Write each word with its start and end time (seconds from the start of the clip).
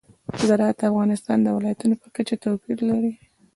زراعت 0.47 0.77
د 0.79 0.81
افغانستان 0.91 1.37
د 1.41 1.47
ولایاتو 1.57 1.99
په 2.03 2.07
کچه 2.15 2.35
توپیر 2.43 2.77
لري. 2.89 3.11